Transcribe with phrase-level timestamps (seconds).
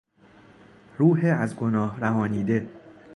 [0.99, 2.69] روح از گناه رهانیده